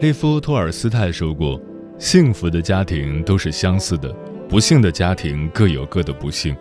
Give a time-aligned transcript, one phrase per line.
[0.00, 1.60] 列夫·托尔斯泰说过
[1.98, 4.08] ：“幸福的家庭都是相似的，
[4.48, 6.54] 不幸的家庭各有各的不幸。”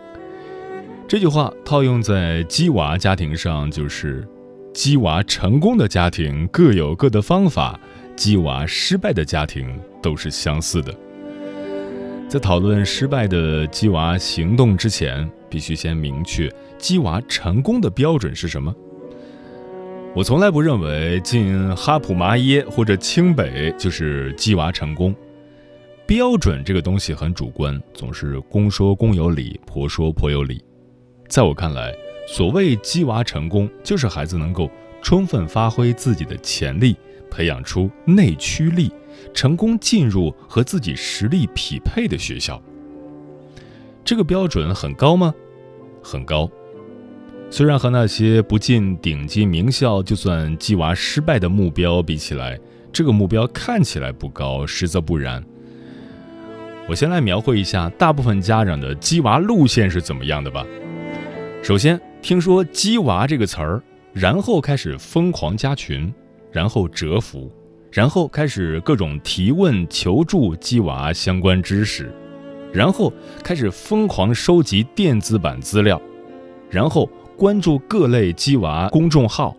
[1.07, 4.27] 这句话套用在鸡娃家庭上，就是
[4.73, 7.79] ：“鸡娃成功的家庭各有各的方法，
[8.15, 10.91] 鸡娃失败的家庭都是相似的。”
[12.27, 18.73] 在讨论失败的鸡娃行动之前，必须先明确鸡娃成功的标准是什么。
[20.17, 25.15] 我从来不认为进哈普麻耶或者清北就是鸡娃成功。
[26.07, 30.59] 标准这个东西很主观，总是公说公有理，婆说婆有理。
[31.27, 31.93] 在我看来，
[32.27, 34.67] 所谓鸡娃成功，就是孩子能够
[35.03, 36.97] 充分发挥自己的潜力，
[37.29, 38.91] 培养出内驱力，
[39.35, 42.59] 成功进入和自己实力匹配的学校。
[44.03, 45.31] 这个标准很高吗？
[46.01, 46.49] 很高。
[47.49, 52.59] 虽然和那些不进顶级名校就算鸡娃失败的目标比起来，
[52.91, 55.43] 这个目标看起来不高，实则不然。
[56.89, 60.65] 我先来描绘一下大部分家长的鸡娃路线是怎么样的吧。
[61.63, 63.81] 首先，听说“鸡娃”这个词儿，
[64.13, 66.13] 然后开始疯狂加群，
[66.51, 67.51] 然后折服，
[67.91, 72.11] 然后开始各种提问求助鸡娃相关知识，
[72.73, 75.99] 然后开始疯狂收集电子版资料，
[76.69, 77.09] 然后。
[77.37, 79.55] 关注各类鸡娃公众号，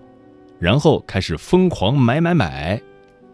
[0.58, 2.80] 然后开始疯狂买买买，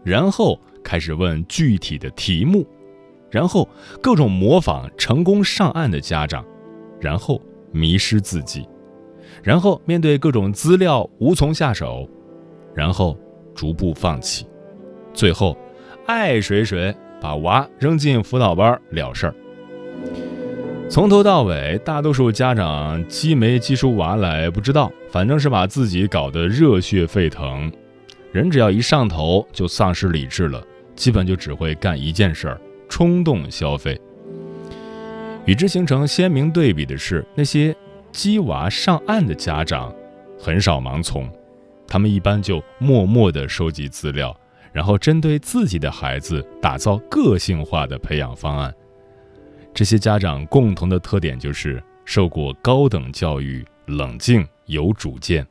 [0.03, 2.63] 然后开始问具体的题目，
[3.31, 3.67] 然后
[4.03, 6.45] 各种模仿成功上岸的家长，
[7.01, 7.41] 然后
[7.71, 8.69] 迷失自己，
[9.41, 12.07] 然后面对各种资料无从下手，
[12.75, 13.17] 然后
[13.55, 14.45] 逐步放弃，
[15.11, 15.57] 最后
[16.05, 19.35] 爱谁谁把娃扔进辅导班了事儿。
[20.87, 27.69] 从头到尾，大多数家长激没激出娃来不知道，反正是把自己搞得热血沸腾。
[28.31, 30.63] 人只要一上头，就丧失理智了，
[30.95, 33.99] 基本就只会干一件事儿：冲动消费。
[35.45, 37.75] 与之形成鲜明对比的是，那些
[38.11, 39.93] 鸡娃上岸的家长，
[40.39, 41.27] 很少盲从，
[41.87, 44.35] 他们一般就默默地收集资料，
[44.71, 48.73] 然后针对自己的孩子打造个性化的培养方案。
[49.75, 55.45] 这些家长共同的特点就是受过高等教育，冷静有主见。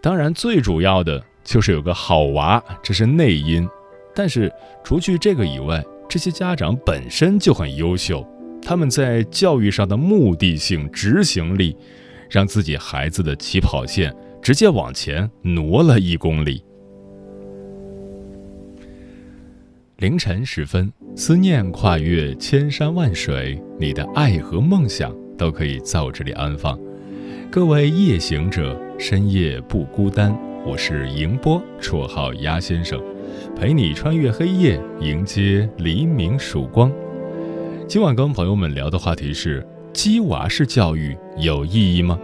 [0.00, 3.68] 当然，最主要的就是有个好娃，这是内因。
[4.14, 4.52] 但是，
[4.84, 8.24] 除去这个以外，这些家长本身就很优秀，
[8.62, 11.76] 他们在教育上的目的性、执行力，
[12.30, 16.62] 让自己孩子的起跑线直接往前挪了一公里。
[19.96, 26.78] 凌晨时分，思念跨越千山万水，你的爱和梦想都可以在我这里安放。
[27.50, 30.34] 各位夜行者，深夜不孤单。
[30.66, 32.98] 我是迎波，绰号鸭先生，
[33.54, 36.90] 陪你穿越黑夜，迎接黎明曙光。
[37.86, 42.18] 今晚跟朋友们聊的话题是：鸡娃式教育有意义吗？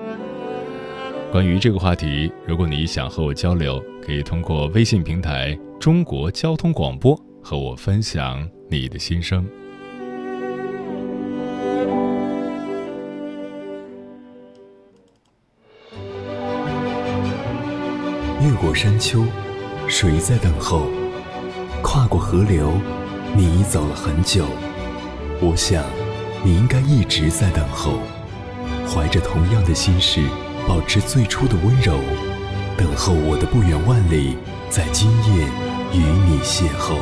[1.31, 7.14] 关于这个话题，如果你想和我交流，可以通过微信平台“中国交通广播”。
[7.49, 9.43] 和我分享你的心声。
[18.43, 19.25] 越过山丘，
[19.89, 20.89] 谁在等候？
[21.81, 22.71] 跨过河流，
[23.35, 24.44] 你走了很久。
[25.41, 25.83] 我想，
[26.44, 27.94] 你应该一直在等候，
[28.87, 30.21] 怀着同样的心事，
[30.69, 31.99] 保持最初的温柔，
[32.77, 34.37] 等候我的不远万里，
[34.69, 35.47] 在今夜
[35.94, 36.99] 与你邂逅。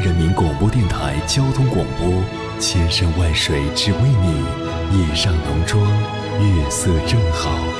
[0.00, 2.22] 人民广播电台交通广播，
[2.60, 4.44] 千山万水只为你，
[4.96, 5.84] 夜上浓妆，
[6.40, 7.77] 月色正好。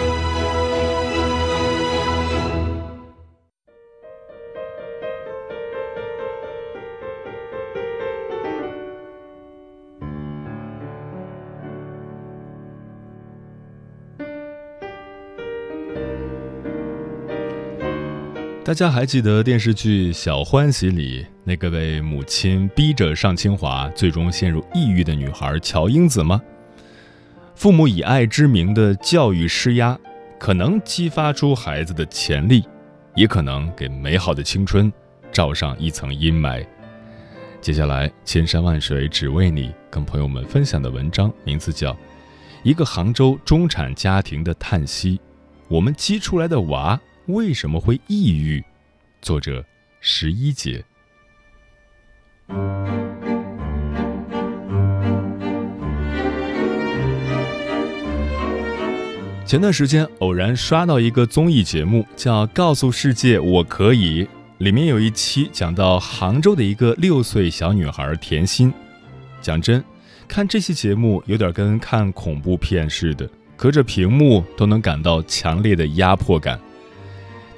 [18.69, 26.39] 大家还记得电视剧《小欢喜》里那个被母亲逼着上清华，最终陷入抑郁的女孩乔英子吗？
[27.55, 29.99] 父母以爱之名的教育施压，
[30.39, 32.63] 可能激发出孩子的潜力，
[33.15, 34.93] 也可能给美好的青春
[35.33, 36.63] 罩上一层阴霾。
[37.63, 41.93] 接下来，千山万水只为你，跟朋友们分享的文章名字叫
[42.63, 45.17] 《一个杭州中产家庭的叹息》，
[45.69, 47.01] 我们激出来的娃。
[47.29, 48.65] 为什么会抑郁？
[49.21, 49.63] 作者
[50.01, 50.83] 十一节。
[59.45, 64.25] 前段时间偶然刷到一个综艺节目，叫《告诉世界我可以》，
[64.57, 68.73] 里面有一期讲到杭州的一个六岁小女孩甜心。
[69.43, 69.85] 讲真，
[70.27, 76.59] 看这期节目有点跟看恐怖片似的，隔着屏幕都能感到强烈的压迫感。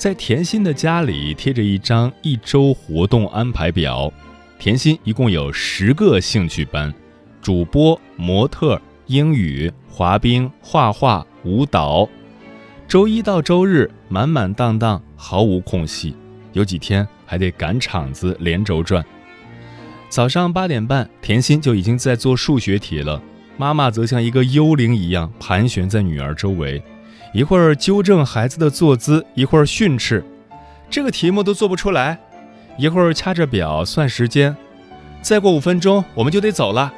[0.00, 4.11] 在甜心的家里贴着一张一周活动安排表，
[4.58, 6.91] 甜心一共有十个兴趣班：
[7.43, 12.08] 主播、模特、英语、滑冰、画画、舞蹈。
[12.88, 16.17] 周一到周日满满当当，毫无空隙，
[16.55, 19.05] 有几天还得赶场子连轴转。
[20.08, 23.20] 早上八点半，甜心就已经在做数学题了，
[23.58, 26.82] 妈妈则像一个幽灵一样盘旋在女儿周围。
[27.32, 30.25] 一会儿纠正孩子的坐姿，一会儿训斥，
[30.88, 32.17] 这个题目都做不出来；
[32.77, 34.56] 一会儿掐着表算时间，
[35.23, 36.93] 再过五分钟我们就得走了。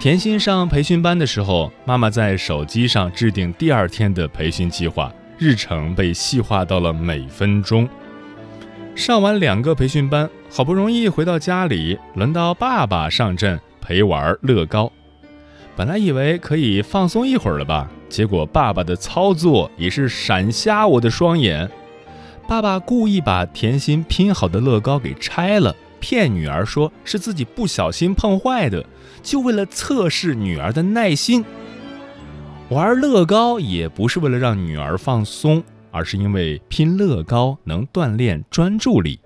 [0.00, 7.88] 甜心上培训班的时候，妈妈在手机上制定第二天的培训计划，日程被细化到了每分钟。
[8.94, 14.90] 上完两个培训班，好不容易回到家里，轮到爸爸上阵陪玩乐高。
[15.76, 17.90] 本来以为可以放松一会儿了吧。
[18.08, 21.68] 结果，爸爸的操作也是闪瞎我的双眼。
[22.46, 28.84] 爸爸故意把甜心拼好的乐高给拆了，骗女儿说是自己不小心碰坏的，
[29.22, 31.44] 就为了测试女儿的耐心。
[32.68, 39.18] 玩乐高也不是为了让女儿放松，而是因为拼乐高能锻炼专注力。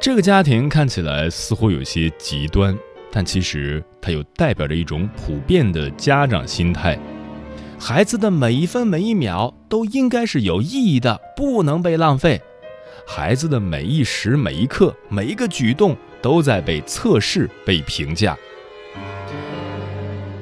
[0.00, 2.76] 这个家庭看起来似乎有些极端，
[3.10, 6.98] 但其实它又代表着一种普遍的家长心态。
[7.84, 12.40] 孩子的每一分每一秒都应该是有意义的，不能被浪费。
[13.04, 18.38] 孩子的每一时每一刻，每一个举动都在被测试、被评价。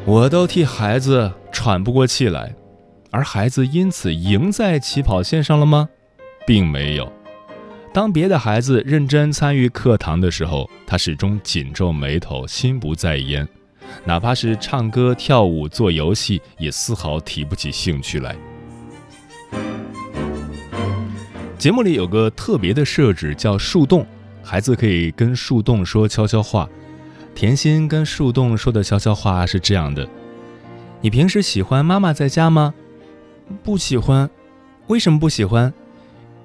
[0.04, 2.54] 我都替孩子喘不过气来，
[3.10, 5.88] 而孩子因此赢在起跑线上了吗？
[6.46, 7.10] 并没有。
[7.90, 13.48] 当别的孩子认真参与课堂的时候，他始终紧皱眉头，心不在焉。
[14.04, 18.37] 哪怕是唱歌、跳舞、做游戏，也丝毫提不起兴趣来。
[21.58, 24.06] 节目里有个特别的设置，叫树洞，
[24.42, 26.69] 孩子可以跟树洞说悄悄话。
[27.34, 30.08] 甜心跟树洞说的悄悄话是这样的
[31.00, 32.75] ：“你平时喜欢妈妈在家吗
[33.62, 34.28] ？”“不喜欢。
[34.88, 35.73] ”“为什么不喜欢？”“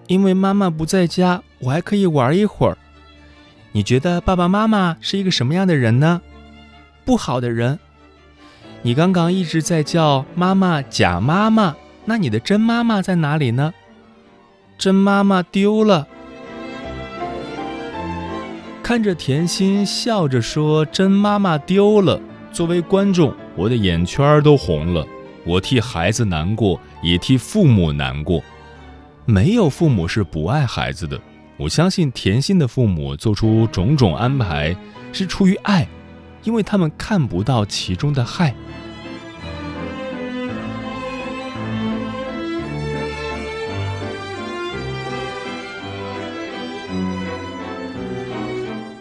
[0.07, 2.77] 因为妈妈不在家，我还可以玩一会儿。
[3.71, 6.21] ”“你觉得爸爸妈妈是一个什么样的人呢？”
[7.05, 7.77] 不好的人，
[8.81, 13.73] 你刚刚一直在叫妈妈假妈妈，那你的真妈妈在哪里呢？
[14.77, 16.07] 真妈妈丢了。
[18.81, 22.19] 看着甜心笑着说真妈妈丢了，
[22.51, 25.05] 作为观众，我的眼圈都红了。
[25.45, 28.43] 我替孩子难过，也替父母难过。
[29.25, 31.19] 没有父母是不爱孩子的。
[31.57, 34.75] 我相信甜心的父母做出种种安排，
[35.13, 35.87] 是出于爱。
[36.45, 38.55] 因为他们看不到其中的害。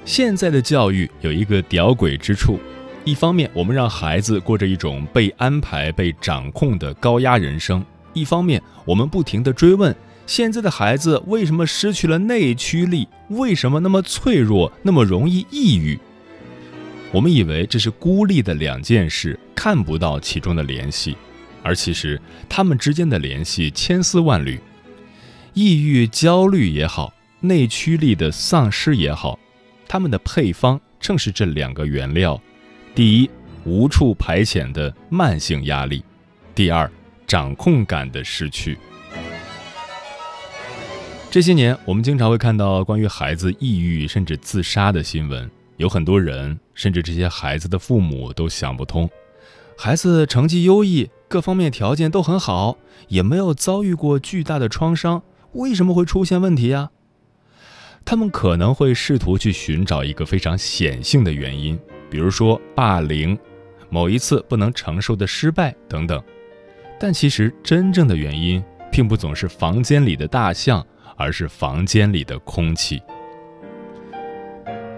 [0.04, 2.58] 现在的教育有一个屌诡之处，
[3.04, 13.08] 一方面我们让孩子过着一种被安排、被掌控的高压人生，一方面我们不停的追问：现在的孩子为什么失去了内驱力？
[13.30, 14.70] 为什么那么脆弱？
[14.82, 15.98] 那么容易抑郁？
[17.14, 21.16] 我们以为这是孤立的两件事，看不到其中的联系，
[21.62, 24.58] 而其实他们之间的联系千丝万缕。
[25.52, 29.38] 抑郁、焦虑也好，内驱力的丧失也好，
[29.86, 32.42] 他们的配方正是这两个原料：
[32.96, 33.30] 第一，
[33.64, 36.02] 无处排遣的慢性压力；
[36.52, 36.90] 第二，
[37.28, 38.76] 掌控感的失去。
[41.30, 49.08] 这些年，我们经常会看到关于孩子抑郁甚至自杀的新闻，有很多人，甚至这些孩子的父母都想不通：
[49.76, 52.78] 孩子成绩优异，各方面条件都很好，
[53.08, 56.90] 也没有遭遇过巨大的创伤，为什么会出现问题呀？
[58.04, 61.78] 他们可能会试图去寻找一个非常显性的原因，
[62.10, 63.38] 比如说霸凌、
[63.90, 66.22] 某一次不能承受的失败等等，
[67.00, 68.62] 但其实真正的原因
[68.92, 70.86] 并不总是房间里的大象。
[71.16, 72.98] 而是房间里的空气。《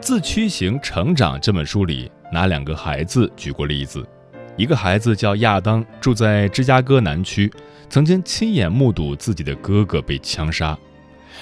[0.06, 4.06] 自驱型成长》这本书里拿两个孩子举过例子，
[4.56, 7.52] 一个孩子叫亚当，住在芝加哥南区，
[7.90, 10.78] 曾经亲眼目睹自己的哥哥被枪杀；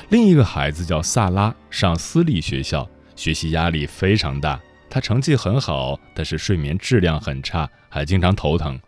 [0.08, 8.80] 另一个孩子叫萨拉，上私立学校，学习压力非常大，他成绩很好，但是睡眠质量很差，还经常头疼。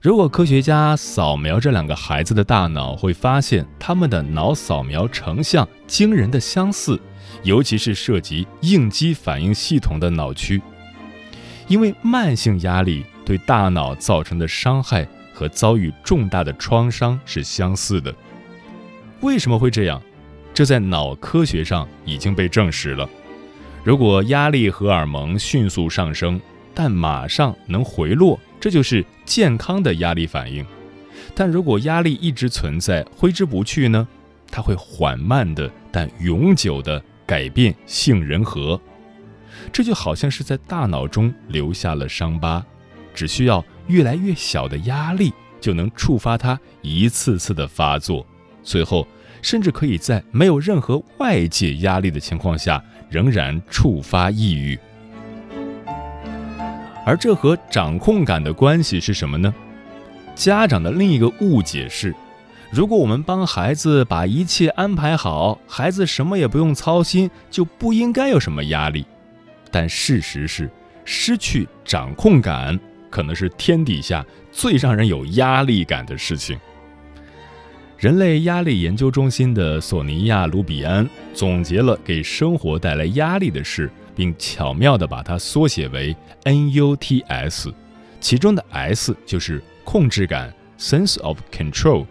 [0.00, 7.00] 如果科学家扫描这两个孩子的大脑，会发现他们的脑扫描成像惊人的相似，
[7.42, 10.60] 尤其是涉及应激反应系统的脑区。
[11.66, 18.14] 因为慢性压力对大脑造成的伤害和遭遇重大的创伤是相似的。
[19.20, 20.00] 为什么会这样？
[20.52, 23.08] 这在脑科学上已经被证实了。
[23.82, 26.40] 如果压力荷尔蒙迅速上升，
[26.74, 28.38] 但马上能回落。
[28.60, 30.64] 这就是健康的压力反应，
[31.34, 34.08] 但如果压力一直存在、挥之不去呢？
[34.50, 38.80] 它会缓慢的但永久的改变杏仁核，
[39.72, 42.64] 这就好像是在大脑中留下了伤疤，
[43.14, 48.26] 只需要越来越小的压力就能触发它一次次的发作，
[48.62, 49.06] 最后
[49.42, 54.78] 甚至可以在没有任何外界压力的情况下仍然触发抑郁。
[57.06, 59.54] 而这和掌控感的关系是什么呢？
[60.34, 62.14] 家长的另一个误解是，
[62.74, 69.06] 如果我们帮孩子把一切安排好，孩子什么也不用操心，就不应该有什么压力。
[69.70, 70.68] 但事实是，
[71.04, 72.76] 失去掌控感
[73.08, 76.58] 可能是天底下最让人有压力感的事情。
[77.96, 83.88] 人类压力研究中心的索尼娅·卢比安总结了给生活带来压力的事。
[84.16, 86.14] 并巧妙地把它缩写为
[86.44, 87.72] NUTS，
[88.20, 92.06] 其中的 S 就是控制感 （sense of control）。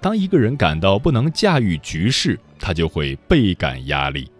[0.00, 4.30] 当一个人感到不能驾驭局势，他就会倍感压力。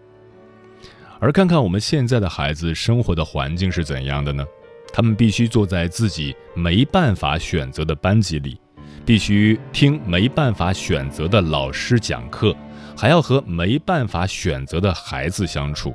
[1.20, 4.44] 而看看我们现在的孩子生活的环境是怎样的呢？
[4.92, 8.58] 他们必须坐在自己没办法选择的班级里，
[9.04, 12.54] 必须听没办法选择的老师讲课，
[12.96, 15.94] 还要和没办法选择的孩子相处。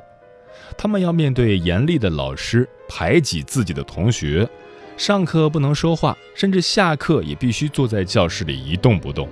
[0.78, 4.48] 他们要面对严厉的老师排挤自己的同学，
[4.96, 9.28] 上课不能说话，甚至下课也必须坐在教室里一动不动。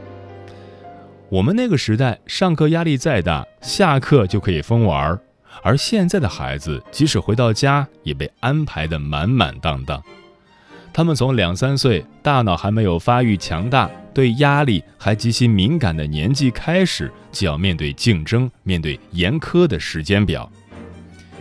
[1.33, 5.19] 我们那个时代，上课压力再大，下课就可以疯玩儿
[5.63, 10.03] 而现在的孩子，即使回到家，也被安排得满满当当。
[10.93, 20.47] 他们从两三岁，大脑还没有发育强大，对压力还极其敏感的年纪开始，就要面对竞争，面对严苛的时间表。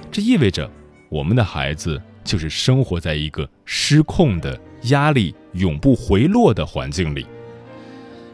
[0.10, 0.72] 这意味着，
[1.10, 7.26] 我们的孩子就是生活在一个失控的压力永不回落的环境里，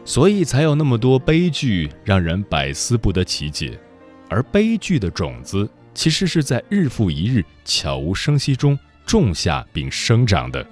[0.08, 3.78] 所以才有那么多悲剧，让人百思不得其解。
[4.30, 10.66] 而悲剧的种子，其实是在日复一日、悄无声息中种下并生长的。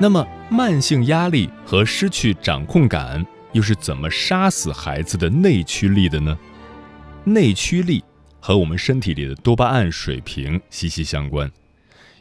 [0.00, 0.26] 那么，
[0.58, 6.36] 慢性压力和失去掌控感又是怎么杀死孩子的内驱力的呢？
[7.22, 8.02] 内驱力
[8.40, 11.48] 和我们身体里的多巴胺水平息息相关。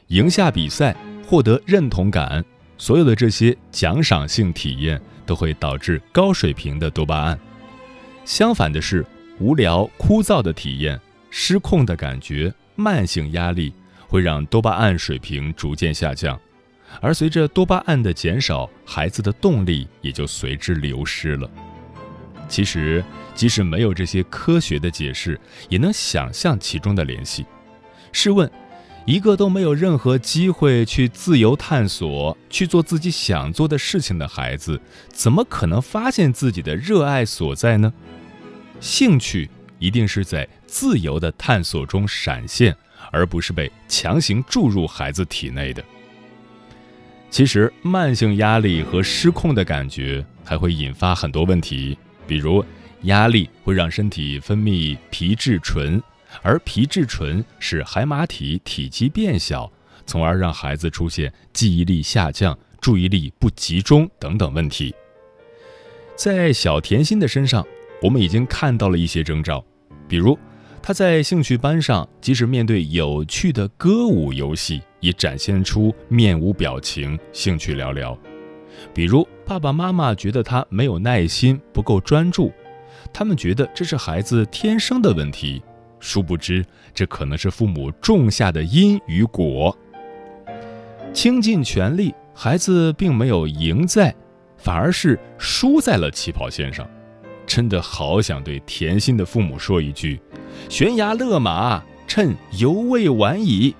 [0.09, 2.45] 赢下比赛，获得认同感，
[2.77, 7.39] 所有的这些奖赏性体验都会导致高水平的多巴胺。
[8.23, 9.03] 相反的是，
[9.39, 11.01] 无聊枯燥的体验、
[11.31, 13.73] 失控的感觉、慢性压力
[14.07, 16.39] 会让多巴胺水平逐渐下降。
[17.01, 21.49] 而随着多巴胺的减少，孩子的动力也就随之流失了。
[22.49, 23.03] 其实，
[23.35, 25.39] 即使没有这些科学的解释，
[25.69, 27.45] 也能想象其中的联系。
[28.13, 28.49] 试问，
[29.05, 34.79] 一个都没有任何机会去自由探索、去做自己想做的事情的孩子，
[35.09, 37.93] 怎么可能发现自己的热爱所在呢？
[38.79, 42.75] 兴趣一定是在自由的探索中闪现，
[43.11, 45.83] 而不是被强行注入孩子体内的。
[47.29, 52.63] 其实，慢性压力和失控的感觉还会引发很多问题，比如
[53.03, 56.01] 压力会让身体分泌皮质醇，
[56.41, 59.71] 而皮质醇使海马体体积变小，
[60.05, 64.95] 从而让孩子出现记忆力下降、注意力不集中等等问题。
[66.15, 67.63] 在小甜心的身上，
[68.01, 69.63] 我们已经看到了一些征兆，
[70.07, 70.37] 比如。
[70.79, 78.17] 他在兴趣班上，即使面对有趣的歌舞游戏，也展现出面无表情、兴趣寥寥。
[78.93, 82.51] 比如，爸爸妈妈觉得他没有耐心、不够专注，
[83.11, 85.61] 他们觉得这是孩子天生的问题，
[85.99, 86.63] 殊不知
[86.93, 89.75] 这可能是父母种下的因与果。
[91.13, 94.13] 倾尽全力，孩子并没有赢在，
[94.57, 96.87] 反而是输在了起跑线上。
[97.47, 100.19] 真的好想对甜心的父母说一句。
[100.69, 103.73] 悬崖勒马，趁犹未晚矣。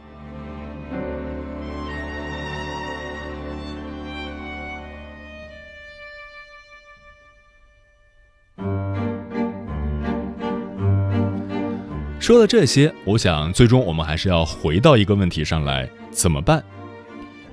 [12.28, 16.62] 说了这些，我想最终我们还是要回到一个问题上来：怎么办？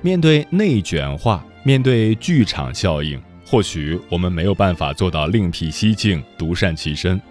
[0.02, 7.22] 面对内卷化，面对剧场效应，或许我们没有办法做到另辟蹊径、独善其身。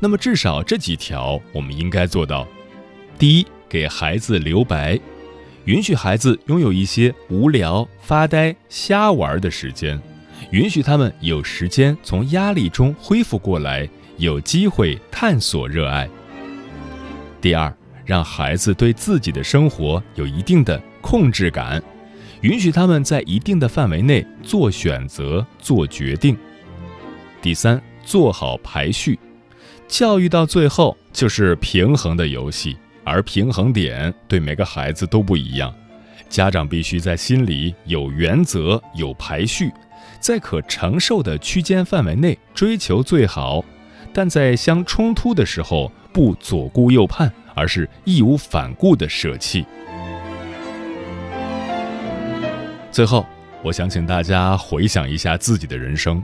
[0.00, 2.46] 那么至少这几条我们应该做到：
[3.18, 5.00] 第一，给孩子留白，
[5.64, 9.98] 允许孩子拥有一些无聊、发呆、瞎玩的时间，
[10.50, 16.06] 允许他们有时间从压力中恢复过来，有机会探索热爱。
[17.42, 17.74] 第二，
[18.06, 21.82] 让孩子对自己的生活有一定的控制感，
[22.42, 26.36] 允许他们在一定的范围内做选择、做决定。
[27.42, 29.18] 第三，做好排序。
[29.88, 35.74] 教育到最后就是平衡的游戏，而平衡点对每个孩子都不一样。
[36.28, 39.72] 家长必须在心里有原则、有排序，
[40.20, 43.64] 在可承受的区间范围内追求最好，
[44.12, 49.64] 但在相冲突的时候不左顾右盼，而是义无反顾的舍弃。
[52.90, 53.24] 最后，
[53.62, 56.22] 我想请大家回想一下自己的人生：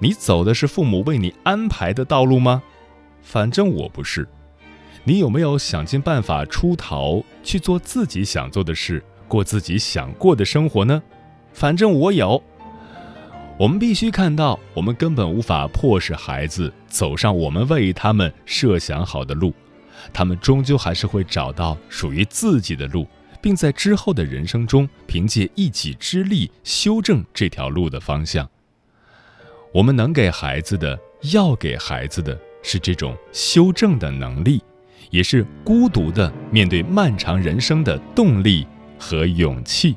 [0.00, 2.62] 你走的是父母为你安排的道路吗？
[3.22, 4.26] 反正我不是，
[5.04, 11.00] 你有没有想尽办法出逃，去做自己想做的事，过自己想过的生活呢？
[11.52, 12.42] 反正我有。
[13.60, 19.52] 我们必须看到，我们根本无法迫使孩子走上我们为他们设想好的路，
[20.14, 23.06] 他们终究还是会找到属于自己的路，
[23.38, 28.48] 并在之后的人生中凭借一己之力修正这条路的方向。
[29.74, 30.98] 我们能给孩子的，
[31.34, 32.34] 要给孩子的。
[32.62, 34.62] 是这种修正的能力，
[35.10, 38.66] 也是孤独的面对漫长人生的动力
[38.98, 39.96] 和勇气。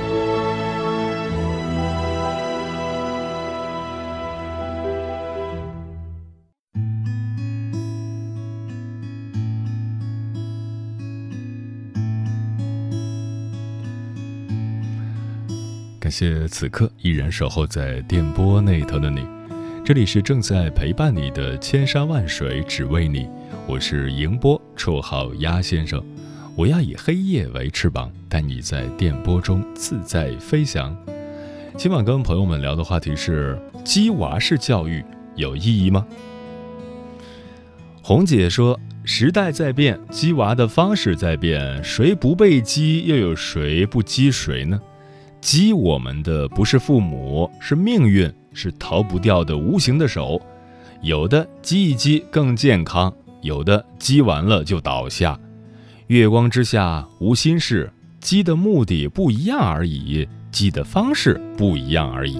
[16.11, 19.25] 谢此刻依然守候在电波那头的你，
[19.85, 23.29] 这里是正在陪伴你的千山万水只为你，
[23.65, 26.03] 我是迎波，绰号鸭先生，
[26.57, 30.93] 我要以黑夜为翅膀，带你在电波中自在飞翔。
[31.77, 35.01] 今晚跟朋友们聊的话题是：鸡娃式教育
[35.35, 36.05] 有意义吗？
[38.01, 44.81] 红姐说，时代在变，鸡娃的方式在变，谁不被鸡，又有谁不鸡谁呢？
[45.41, 50.39] 激我们的不是父母，是命运，是逃不掉的无形的手。
[51.01, 55.37] 有的激一激更健康，有的激完了就倒下。
[56.07, 62.39] 月光之下无心事，激的目的不一样而已，激的方式不一样而已。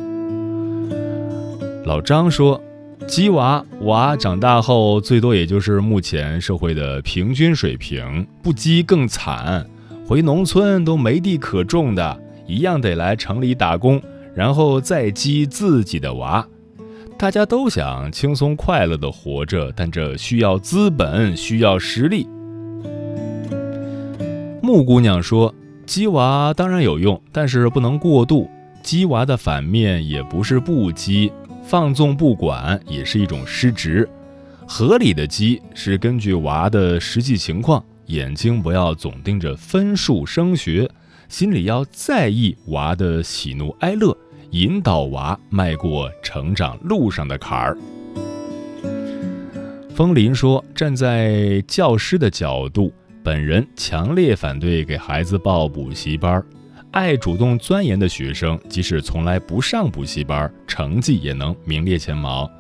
[1.84, 2.62] 老张说，
[3.08, 9.66] 鸡娃娃长大后最多也就是目前社会的平均水平，不激更惨，
[10.06, 12.22] 回农村都没地可种的。
[12.52, 14.02] 一样得来城里打工，
[14.36, 16.46] 然后再激自己的娃。
[17.18, 22.28] 大家都想轻松快乐的活着，但这需要资本，需要实力。
[24.62, 25.54] 木姑娘说
[25.86, 28.50] ：“鸡娃当然有用，但是不能过度。
[28.84, 31.32] 鸡娃的反面也不是不鸡，
[31.64, 34.08] 放纵不管也是一种失职。
[34.68, 40.90] 合理的鸡是根据娃的实际情况，眼睛不要总盯着分数升学，
[41.32, 44.16] 心里要在意娃的喜怒哀乐。”
[44.52, 47.78] 引导娃迈过成长路上的坎儿。
[49.96, 52.92] 风林说：“站在教师的角度，
[53.24, 56.44] 本人强烈反对给孩子报补习班。
[56.92, 62.52] 爱主动钻研的学生，即使从来不上补习班，成绩也能名列前茅。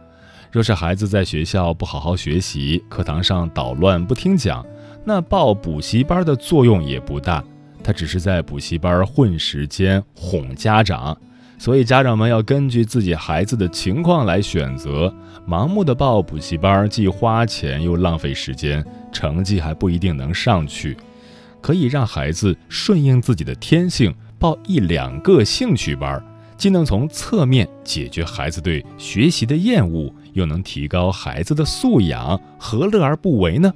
[0.49, 4.65] 若是孩子在学校不好好学习，课堂上捣乱不听讲，
[5.03, 7.43] 那报补习班的作用也不大。
[7.83, 11.17] 他只是在补习班混时间，哄家长。”
[11.57, 15.13] 所以，家长们要根据自己孩子的情况来选择。
[15.47, 20.97] 盲目的报补习班，既花钱又浪费时间，成绩还不一定能上去。
[21.61, 26.19] 可以让孩子顺应自己的天性，报一两个兴趣班，
[26.57, 33.71] 既能从侧面解决孩子对学习的厌恶，又能提高孩子的素养，何乐而不为呢？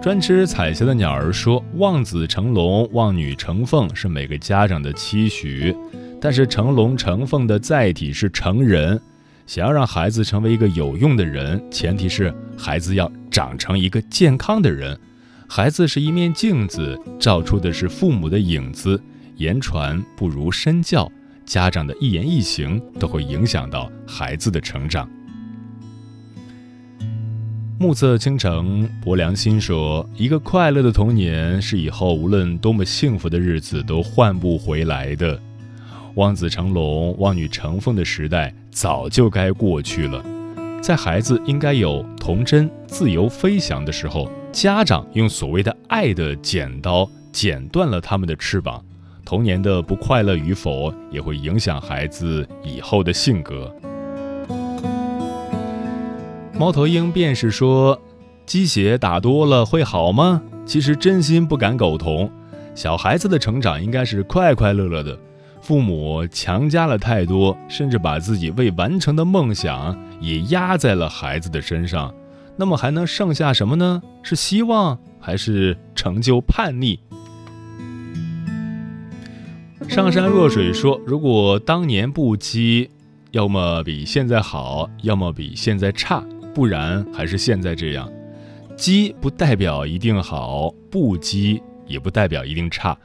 [0.00, 5.76] 专吃彩霞的鸟儿说：“望子成龙，望女成凤是每个家长的期许，
[6.18, 8.98] 但是成龙成凤的载体是成人。
[9.46, 14.98] 想要让孩子成为一个有用的人，前提是孩子要长成一个健康的人。
[15.46, 18.98] 孩子是一面镜子，照出的是父母的影子。
[19.36, 21.12] 言传不如身教，
[21.44, 25.06] 家长的一言一行都会影响到孩子的成长。”
[27.80, 35.40] 暮色倾城，薄良心说：“一个快乐的童年是以后无论多么幸福的日子都换不回来的。
[36.16, 40.22] 望子成龙、望女成凤的时代早就该过去了。
[40.82, 48.84] 在孩子应该有童真、自由飞翔的时候，家长用所谓的爱的剪刀剪断了他们的翅膀，
[49.24, 53.74] 童年的不快乐与否也会影响孩子以后的性格。”
[56.60, 57.98] 猫头鹰便是说
[58.44, 62.30] ：“鸡血打多了会好吗？”其实真心不敢苟同。
[62.74, 65.18] 小孩子的成长应该是快快乐乐的。
[65.62, 72.14] 父母强加了太多，甚至把自己未完成的梦想也压在了孩子的身上，
[72.58, 74.02] 那么还能剩下什么呢？
[74.22, 77.00] 是希望还是成就叛逆？
[79.88, 82.90] 上善若水说：“如果当年不鸡，
[83.30, 86.22] 要么比现在好，要么比现在差。”
[86.54, 88.10] 不然还是现在这样，
[88.76, 92.96] 积不代表一定好，不积也不代表一定差，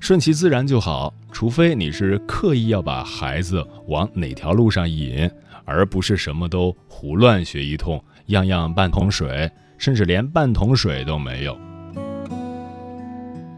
[0.00, 1.12] 顺其自然就好。
[1.32, 5.30] 除非你是刻意要把孩子往哪条路上引，
[5.66, 11.58] 而不是什么都胡乱学一通，样样半桶水，甚至连半桶水都没有。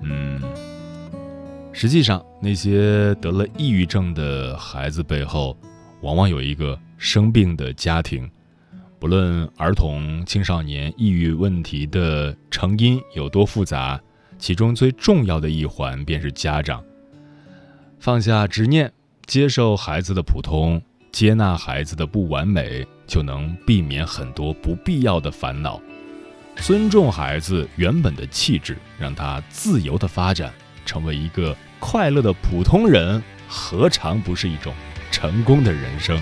[0.03, 0.41] 嗯，
[1.73, 5.57] 实际上那些得了抑郁症的孩子背后，
[6.01, 8.29] 往往有一个生病的家庭。
[9.01, 14.01] 不论儿童、青少年抑郁问题的成因有多复杂，
[14.39, 16.83] 其中最重要的一环便是家长
[18.01, 18.93] 放下执念，
[19.25, 20.83] 接受孩子的普通，
[21.13, 25.81] 接纳孩子的不完美，就能避免很多不必要的烦恼。
[26.57, 30.53] 尊重孩子原本的气质，让他自由的发展，
[30.85, 34.75] 成为一个快乐的普通人，何尝不是一种
[35.13, 36.21] 成功的人生？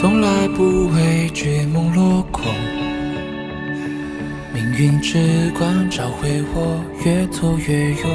[0.00, 2.42] 从来不畏惧梦落空，
[4.50, 8.10] 命运之光照会我越挫越勇。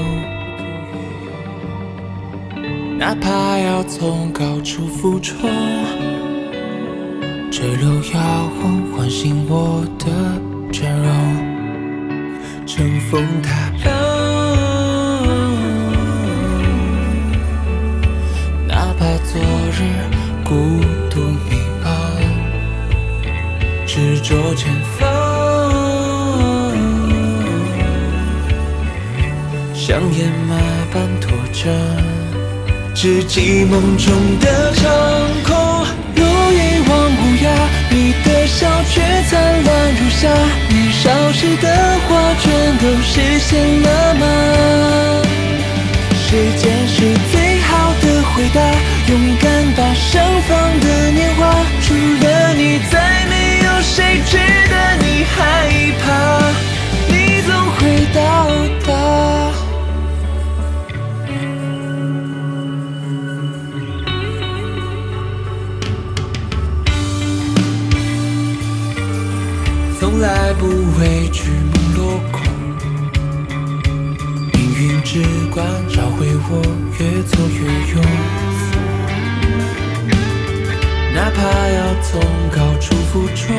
[2.98, 5.48] 哪怕要从高处俯冲，
[7.52, 8.50] 这路要
[8.98, 11.14] 唤醒我的真容，
[12.66, 13.94] 乘风踏浪。
[18.68, 19.40] 哪怕昨
[19.72, 19.84] 日
[20.44, 20.56] 孤
[21.12, 21.65] 独迷。
[23.96, 25.08] 执着前方，
[29.74, 30.58] 像野马
[30.92, 31.72] 般拖着，
[32.94, 34.84] 只记梦中的长
[35.46, 35.56] 空，
[36.14, 37.48] 如一望无涯。
[37.90, 40.28] 你的笑却灿烂如夏，
[40.68, 41.66] 年少时的
[42.06, 44.05] 画卷都实现了
[75.56, 76.62] 光教会我
[77.00, 77.60] 越挫越
[77.94, 78.04] 勇，
[81.14, 81.40] 哪怕
[81.70, 82.20] 要从
[82.52, 83.56] 高处俯冲，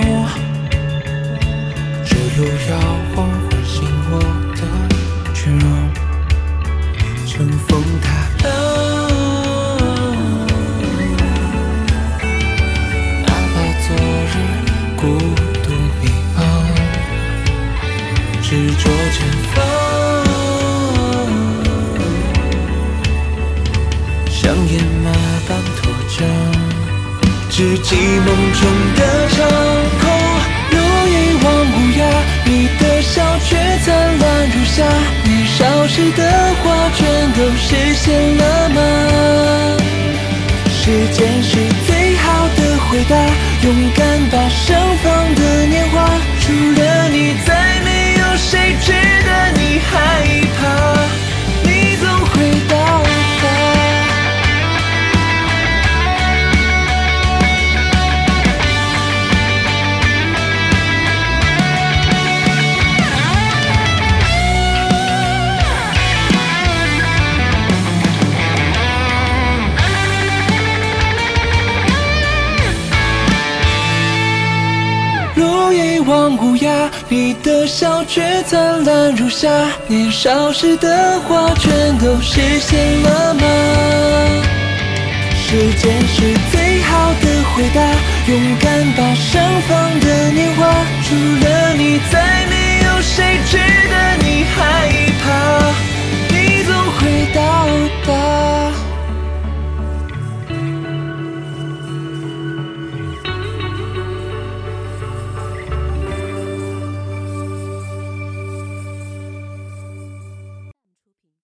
[2.05, 2.77] 这路要
[3.15, 3.17] 我唤
[3.65, 3.75] 醒
[4.11, 4.13] 我
[4.55, 4.61] 的
[5.33, 5.65] 倦容，
[7.27, 8.07] 乘风踏
[8.47, 9.16] 浪。
[77.09, 79.49] 你的笑却灿烂如夏。
[79.87, 83.43] 年少时的话，全都实现了吗？
[85.49, 87.81] 时间是最好的回答，
[88.27, 90.67] 勇敢把盛放的年华，
[91.05, 94.91] 除了你，再没有谁值得你害
[95.23, 95.27] 怕，
[96.31, 97.01] 你总会
[97.33, 97.41] 到
[98.05, 98.11] 达。